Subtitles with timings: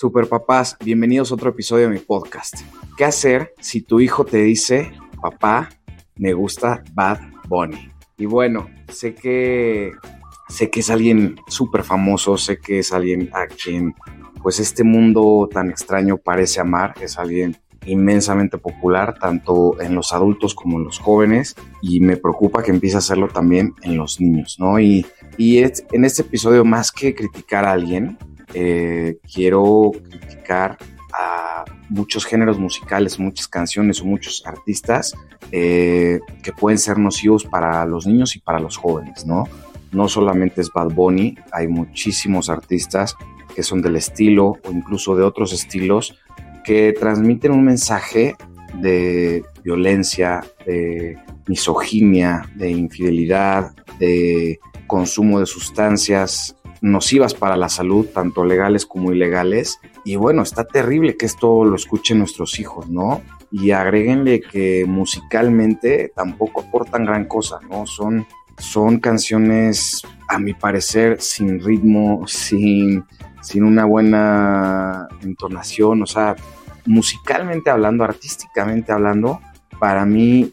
[0.00, 2.54] Super papás, bienvenidos a otro episodio de mi podcast.
[2.96, 5.68] ¿Qué hacer si tu hijo te dice, papá,
[6.16, 7.92] me gusta Bad Bunny?
[8.16, 9.92] Y bueno, sé que
[10.48, 13.94] sé que es alguien súper famoso, sé que es alguien a quien
[14.42, 20.54] pues este mundo tan extraño parece amar, es alguien inmensamente popular tanto en los adultos
[20.54, 24.56] como en los jóvenes y me preocupa que empiece a hacerlo también en los niños,
[24.58, 24.80] ¿no?
[24.80, 25.04] Y,
[25.36, 28.16] y en este episodio más que criticar a alguien,
[28.54, 30.78] eh, quiero criticar
[31.12, 35.14] a muchos géneros musicales, muchas canciones o muchos artistas
[35.52, 39.44] eh, que pueden ser nocivos para los niños y para los jóvenes, ¿no?
[39.92, 43.16] No solamente es Bad Bunny, hay muchísimos artistas
[43.54, 46.16] que son del estilo o incluso de otros estilos
[46.64, 48.36] que transmiten un mensaje
[48.74, 58.44] de violencia, de misoginia, de infidelidad, de consumo de sustancias nocivas para la salud, tanto
[58.44, 59.78] legales como ilegales.
[60.04, 63.22] Y bueno, está terrible que esto lo escuchen nuestros hijos, ¿no?
[63.50, 67.86] Y agréguenle que musicalmente tampoco aportan gran cosa, ¿no?
[67.86, 68.26] Son,
[68.58, 73.04] son canciones, a mi parecer, sin ritmo, sin,
[73.42, 76.36] sin una buena entonación, o sea,
[76.86, 79.40] musicalmente hablando, artísticamente hablando,
[79.78, 80.52] para mí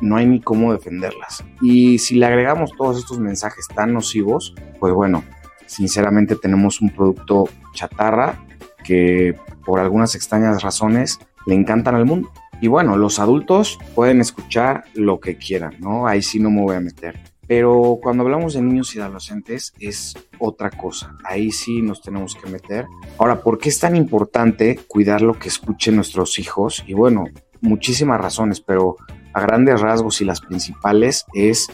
[0.00, 1.44] no hay ni cómo defenderlas.
[1.60, 5.24] Y si le agregamos todos estos mensajes tan nocivos, pues bueno,
[5.66, 8.44] sinceramente tenemos un producto chatarra
[8.84, 12.30] que por algunas extrañas razones le encantan al mundo.
[12.60, 16.06] Y bueno, los adultos pueden escuchar lo que quieran, ¿no?
[16.06, 17.20] Ahí sí no me voy a meter.
[17.46, 21.16] Pero cuando hablamos de niños y adolescentes es otra cosa.
[21.24, 22.86] Ahí sí nos tenemos que meter.
[23.18, 26.82] Ahora, ¿por qué es tan importante cuidar lo que escuchen nuestros hijos?
[26.86, 27.26] Y bueno,
[27.60, 28.96] muchísimas razones, pero
[29.32, 31.68] a grandes rasgos y las principales es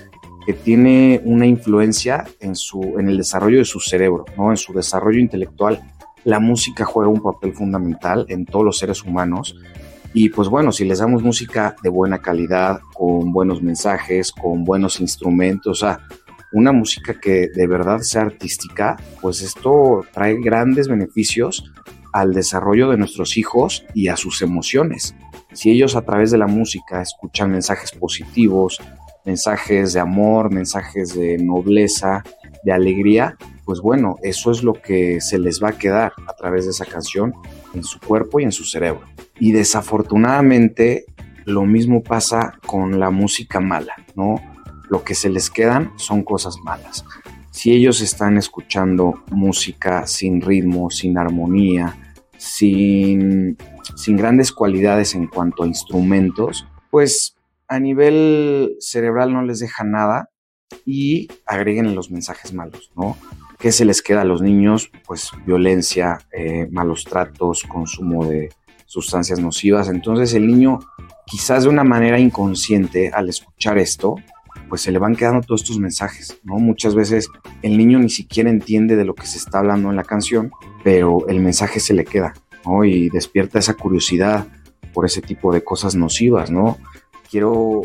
[0.45, 4.51] que tiene una influencia en, su, en el desarrollo de su cerebro, ¿no?
[4.51, 5.81] en su desarrollo intelectual.
[6.25, 9.57] La música juega un papel fundamental en todos los seres humanos.
[10.15, 15.01] Y pues bueno, si les damos música de buena calidad, con buenos mensajes, con buenos
[15.01, 16.01] instrumentos, o sea,
[16.53, 21.73] una música que de verdad sea artística, pues esto trae grandes beneficios
[22.13, 25.15] al desarrollo de nuestros hijos y a sus emociones.
[25.53, 28.79] Si ellos a través de la música escuchan mensajes positivos,
[29.25, 32.23] mensajes de amor, mensajes de nobleza,
[32.65, 36.65] de alegría, pues bueno, eso es lo que se les va a quedar a través
[36.65, 37.33] de esa canción
[37.75, 39.07] en su cuerpo y en su cerebro.
[39.43, 41.05] Y desafortunadamente
[41.47, 44.37] lo mismo pasa con la música mala, ¿no?
[44.89, 47.05] Lo que se les quedan son cosas malas.
[47.51, 53.59] Si ellos están escuchando música sin ritmo, sin armonía, sin,
[53.97, 57.35] sin grandes cualidades en cuanto a instrumentos, pues
[57.67, 60.31] a nivel cerebral no les deja nada
[60.87, 63.17] y agreguen los mensajes malos, ¿no?
[63.59, 64.93] ¿Qué se les queda a los niños?
[65.05, 68.51] Pues violencia, eh, malos tratos, consumo de
[68.93, 69.89] sustancias nocivas.
[69.89, 70.81] Entonces el niño,
[71.27, 74.17] quizás de una manera inconsciente, al escuchar esto,
[74.69, 76.55] pues se le van quedando todos estos mensajes, ¿no?
[76.57, 77.29] Muchas veces
[77.63, 80.53] el niño ni siquiera entiende de lo que se está hablando en la canción,
[80.83, 82.35] pero el mensaje se le queda,
[82.67, 82.85] ¿no?
[82.85, 84.47] Y despierta esa curiosidad
[84.93, 86.79] por ese tipo de cosas nocivas, ¿no?
[87.33, 87.81] quiero,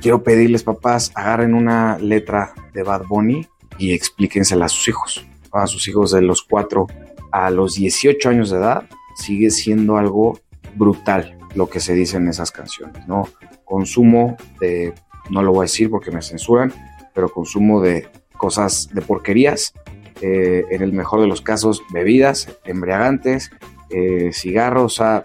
[0.00, 5.26] quiero pedirles, papás, agarren una letra de Bad Bunny y explíquensela a sus hijos.
[5.52, 6.86] A sus hijos de los 4
[7.30, 10.40] a los 18 años de edad sigue siendo algo
[10.76, 13.28] brutal lo que se dice en esas canciones, ¿no?
[13.64, 14.94] Consumo de,
[15.30, 16.72] no lo voy a decir porque me censuran,
[17.14, 19.72] pero consumo de cosas, de porquerías,
[20.20, 23.50] eh, en el mejor de los casos, bebidas, embriagantes,
[23.90, 25.24] eh, cigarros, o sea,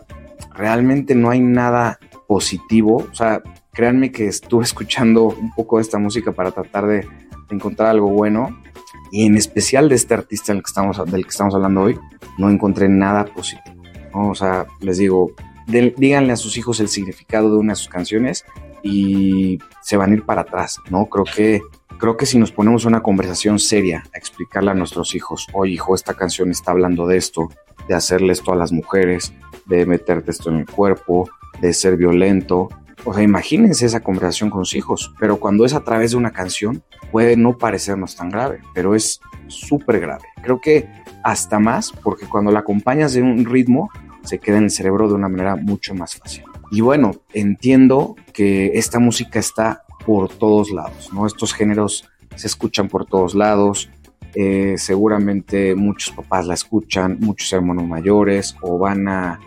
[0.53, 5.99] realmente no hay nada positivo, o sea, créanme que estuve escuchando un poco de esta
[5.99, 7.07] música para tratar de,
[7.49, 8.63] encontrar algo bueno
[9.11, 11.99] y en especial de este artista del que estamos, del que estamos hablando hoy,
[12.39, 13.72] no encontré nada positivo.
[14.13, 15.31] O sea, les digo,
[15.67, 18.45] díganle a sus hijos el significado de una de sus canciones
[18.83, 21.05] y se van a ir para atrás, ¿no?
[21.07, 21.61] Creo que,
[21.97, 25.95] creo que si nos ponemos una conversación seria a explicarle a nuestros hijos, oye hijo,
[25.95, 27.49] esta canción está hablando de esto,
[27.87, 29.33] de hacerle esto a las mujeres,
[29.65, 31.29] de meterte esto en el cuerpo,
[31.61, 32.69] de ser violento,
[33.05, 36.31] o sea, imagínense esa conversación con sus hijos, pero cuando es a través de una
[36.31, 40.23] canción puede no parecernos tan grave, pero es súper grave.
[40.41, 40.87] Creo que
[41.23, 43.89] hasta más porque cuando la acompañas de un ritmo
[44.23, 46.43] se queda en el cerebro de una manera mucho más fácil.
[46.71, 51.25] Y bueno, entiendo que esta música está por todos lados, ¿no?
[51.25, 53.89] Estos géneros se escuchan por todos lados,
[54.35, 59.39] eh, seguramente muchos papás la escuchan, muchos hermanos mayores o van a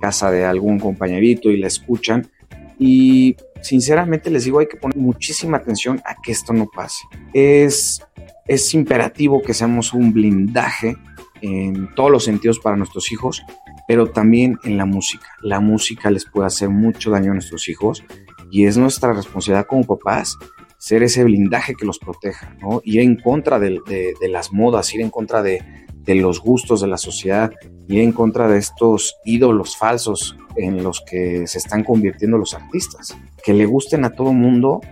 [0.00, 2.28] casa de algún compañerito y la escuchan
[2.78, 7.04] y sinceramente les digo, hay que poner muchísima atención a que esto no pase.
[7.32, 8.02] Es,
[8.46, 10.96] es imperativo que seamos un blindaje
[11.40, 13.42] en todos los sentidos para nuestros hijos,
[13.86, 15.26] pero también en la música.
[15.42, 18.04] La música les puede hacer mucho daño a nuestros hijos
[18.50, 20.38] y es nuestra responsabilidad como papás
[20.78, 22.82] ser ese blindaje que los proteja, ¿no?
[22.84, 23.80] Ir en contra de,
[24.28, 25.62] las modas, ir en contra de,
[26.02, 27.52] de, los gustos de la sociedad,
[27.88, 33.16] ir en contra de estos ídolos falsos en los que se están convirtiendo los artistas.
[33.42, 34.82] Que le gusten a todo mundo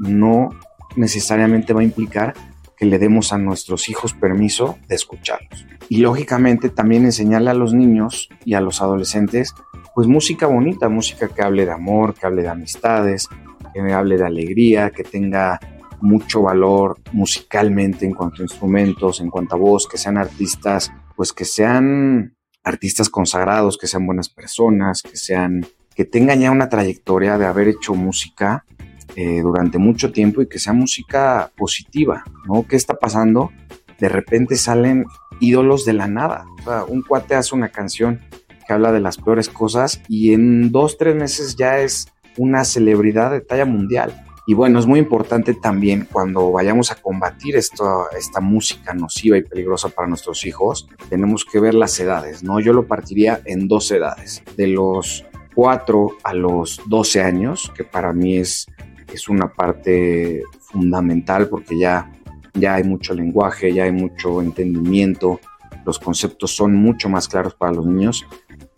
[0.00, 0.50] no
[0.96, 2.34] necesariamente va a implicar
[2.78, 5.66] que le demos a nuestros hijos permiso de escucharlos.
[5.88, 9.54] Y lógicamente también enseñarle a los niños y a los adolescentes
[9.94, 13.28] pues música bonita, música que hable de amor, que hable de amistades,
[13.74, 15.58] que hable de alegría, que tenga
[16.00, 21.32] mucho valor musicalmente en cuanto a instrumentos, en cuanto a voz, que sean artistas, pues
[21.32, 25.66] que sean artistas consagrados, que sean buenas personas, que sean
[25.96, 28.64] que tengan ya una trayectoria de haber hecho música
[29.16, 32.66] eh, durante mucho tiempo y que sea música positiva, ¿no?
[32.66, 33.50] ¿Qué está pasando?
[33.98, 35.06] De repente salen
[35.40, 36.46] ídolos de la nada.
[36.88, 38.20] Un cuate hace una canción
[38.66, 43.30] que habla de las peores cosas y en dos, tres meses ya es una celebridad
[43.30, 44.24] de talla mundial.
[44.46, 49.42] Y bueno, es muy importante también cuando vayamos a combatir esto, esta música nociva y
[49.42, 52.58] peligrosa para nuestros hijos, tenemos que ver las edades, ¿no?
[52.58, 58.14] Yo lo partiría en dos edades, de los 4 a los 12 años, que para
[58.14, 58.66] mí es
[59.12, 62.10] es una parte fundamental porque ya,
[62.54, 65.40] ya hay mucho lenguaje, ya hay mucho entendimiento,
[65.84, 68.26] los conceptos son mucho más claros para los niños.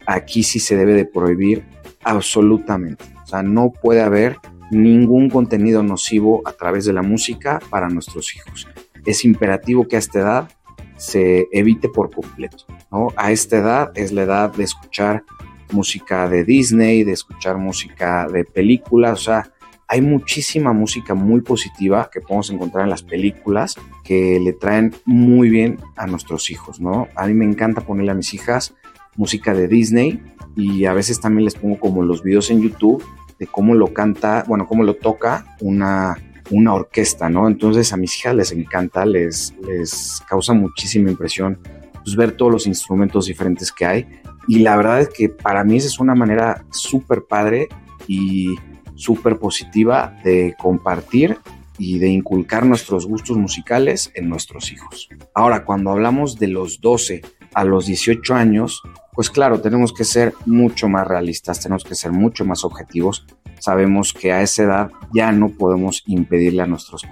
[0.07, 1.65] Aquí sí se debe de prohibir
[2.05, 3.05] absolutamente.
[3.23, 4.37] O sea, no puede haber
[4.71, 8.69] ningún contenido nocivo a través de la música para nuestros hijos.
[9.05, 10.51] Es imperativo que a esta edad
[10.97, 12.65] se evite por completo.
[12.93, 13.09] ¿no?
[13.17, 15.25] A esta edad es la edad de escuchar
[15.73, 19.51] música de Disney, de escuchar música de películas, o sea,
[19.93, 25.51] hay muchísima música muy positiva que podemos encontrar en las películas que le traen muy
[25.51, 27.09] bien a nuestros hijos, ¿no?
[27.17, 28.73] A mí me encanta ponerle a mis hijas
[29.17, 30.23] música de Disney
[30.55, 33.05] y a veces también les pongo como los videos en YouTube
[33.41, 36.17] de cómo lo canta, bueno, cómo lo toca una,
[36.53, 37.49] una orquesta, ¿no?
[37.49, 41.59] Entonces a mis hijas les encanta, les, les causa muchísima impresión
[42.05, 44.07] pues, ver todos los instrumentos diferentes que hay.
[44.47, 47.69] Y la verdad es que para mí esa es una manera súper padre
[48.07, 48.55] y
[49.01, 51.39] súper positiva de compartir
[51.79, 55.09] y de inculcar nuestros gustos musicales en nuestros hijos.
[55.35, 57.23] Ahora, cuando hablamos de los 12
[57.55, 58.83] a los 18 años,
[59.15, 63.27] pues claro, tenemos que ser mucho más realistas, tenemos que ser mucho más objetivos.
[63.59, 67.05] Sabemos que a esa edad ya no podemos impedirle a, nuestros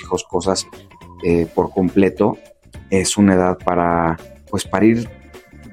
[0.00, 0.66] hijos cosas
[1.22, 2.38] eh, por completo.
[2.88, 4.16] Es una edad para,
[4.50, 5.08] pues, para ir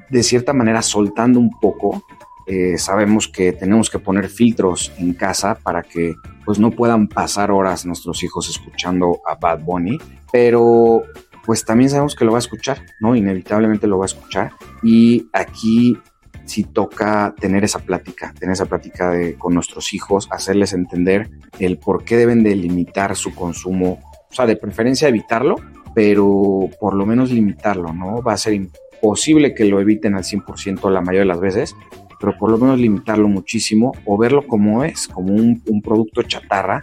[0.09, 2.03] de cierta manera soltando un poco
[2.47, 7.51] eh, sabemos que tenemos que poner filtros en casa para que pues no puedan pasar
[7.51, 9.97] horas nuestros hijos escuchando a Bad Bunny,
[10.31, 11.03] pero
[11.45, 13.15] pues también sabemos que lo va a escuchar, ¿no?
[13.15, 14.51] Inevitablemente lo va a escuchar
[14.81, 15.97] y aquí
[16.45, 21.29] sí toca tener esa plática, tener esa plática de, con nuestros hijos, hacerles entender
[21.59, 23.99] el por qué deben de limitar su consumo,
[24.29, 25.55] o sea, de preferencia evitarlo,
[25.95, 28.21] pero por lo menos limitarlo, ¿no?
[28.21, 31.75] Va a ser imposible que lo eviten al 100% la mayoría de las veces,
[32.23, 36.79] pero por lo menos limitarlo muchísimo o verlo como es, como un, producto chatarra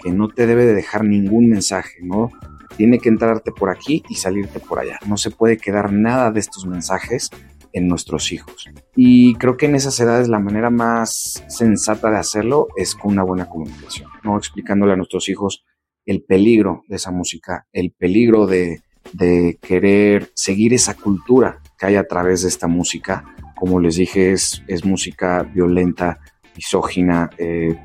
[0.00, 2.30] que no te debe de dejar ningún mensaje, ¿no?
[2.76, 5.00] Tiene que entrarte por aquí y salirte por allá.
[5.08, 7.30] No se puede quedar nada de estos mensajes
[7.72, 8.68] en nuestros hijos.
[8.94, 13.24] Y creo que en esas edades la manera más sensata de hacerlo es con una
[13.24, 14.38] buena comunicación, ¿no?
[14.38, 15.64] Explicándole a nuestros hijos
[16.06, 21.96] el peligro de esa música, el peligro de, de querer seguir esa cultura que hay
[21.96, 26.18] a través de esta música como les dije, es, es música violenta,
[26.56, 27.30] misógina.
[27.38, 27.78] Eh,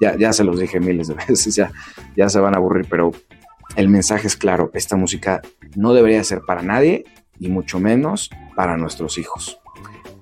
[0.00, 1.70] ya, ya se los dije miles de veces, ya,
[2.16, 3.12] ya se van a aburrir, pero
[3.76, 5.40] el mensaje es claro, esta música
[5.76, 7.04] no debería ser para nadie
[7.38, 9.58] y mucho menos para nuestros hijos.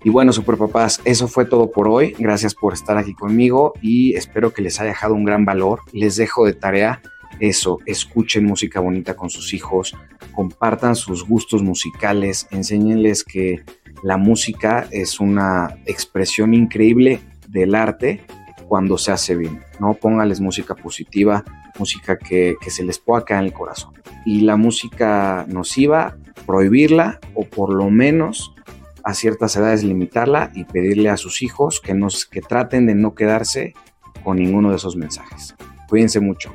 [0.03, 2.15] Y bueno, super papás, eso fue todo por hoy.
[2.19, 5.81] Gracias por estar aquí conmigo y espero que les haya dejado un gran valor.
[5.93, 7.03] Les dejo de tarea
[7.39, 9.97] eso, escuchen música bonita con sus hijos,
[10.35, 13.63] compartan sus gustos musicales, enséñenles que
[14.03, 18.23] la música es una expresión increíble del arte
[18.69, 19.95] cuando se hace bien, ¿no?
[19.95, 21.45] Póngales música positiva,
[21.79, 23.95] música que, se les pueda caer en el corazón.
[24.25, 26.17] Y la música nociva,
[26.47, 28.55] prohibirla o por lo menos
[29.03, 33.15] a ciertas edades limitarla y pedirle a sus hijos que, nos, que traten de no
[33.15, 33.75] quedarse
[34.23, 35.55] con ninguno de esos mensajes.
[35.89, 36.55] Cuídense mucho.